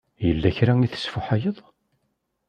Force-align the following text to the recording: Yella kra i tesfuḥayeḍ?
Yella 0.25 0.49
kra 0.57 0.73
i 0.81 0.87
tesfuḥayeḍ? 0.93 1.57